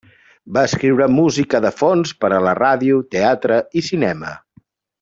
Va 0.55 0.61
escriure 0.69 1.07
música 1.17 1.61
de 1.65 1.71
fons 1.81 2.15
per 2.25 2.31
a 2.39 2.39
la 2.47 2.55
ràdio, 2.61 2.99
teatre 3.17 3.61
i 3.81 3.85
cinema. 3.91 4.35